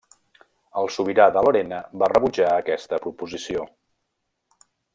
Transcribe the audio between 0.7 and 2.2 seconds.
El sobirà de Lorena va